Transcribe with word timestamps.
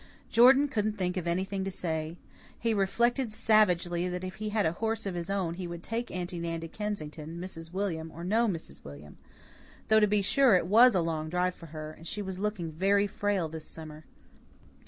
Jordan 0.31 0.67
couldn't 0.67 0.97
think 0.97 1.15
of 1.15 1.27
anything 1.27 1.63
to 1.63 1.69
say. 1.69 2.17
He 2.57 2.73
reflected 2.73 3.31
savagely 3.31 4.09
that 4.09 4.23
if 4.23 4.37
he 4.37 4.49
had 4.49 4.65
a 4.65 4.71
horse 4.71 5.05
of 5.05 5.13
his 5.13 5.29
own 5.29 5.53
he 5.53 5.67
would 5.67 5.83
take 5.83 6.09
Aunty 6.09 6.39
Nan 6.39 6.61
to 6.61 6.67
Kensington, 6.67 7.37
Mrs. 7.39 7.71
William 7.71 8.09
or 8.09 8.23
no 8.23 8.47
Mrs. 8.47 8.83
William. 8.83 9.19
Though, 9.89 9.99
to 9.99 10.07
be 10.07 10.23
sure, 10.23 10.55
it 10.55 10.65
WAS 10.65 10.95
a 10.95 11.01
long 11.01 11.29
drive 11.29 11.53
for 11.53 11.67
her; 11.67 11.91
and 11.91 12.07
she 12.07 12.23
was 12.23 12.39
looking 12.39 12.71
very 12.71 13.05
frail 13.05 13.47
this 13.47 13.67
summer. 13.67 14.05